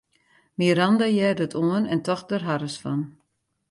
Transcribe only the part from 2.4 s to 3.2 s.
harres fan.